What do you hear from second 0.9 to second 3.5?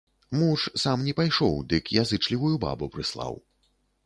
не пайшоў, дык язычлівую бабу прыслаў.